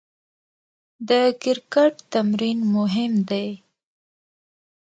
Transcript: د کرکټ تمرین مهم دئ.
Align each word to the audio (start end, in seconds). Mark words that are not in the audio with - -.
د 1.09 1.11
کرکټ 1.41 1.93
تمرین 2.13 2.59
مهم 2.75 3.13
دئ. 3.29 3.49